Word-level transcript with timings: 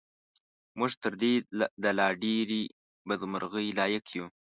موږ 0.77 0.91
تر 1.03 1.13
دې 1.21 1.33
د 1.83 1.85
لا 1.97 2.07
ډېرې 2.21 2.61
بدمرغۍ 3.07 3.67
لایق 3.79 4.05
یو. 4.17 4.25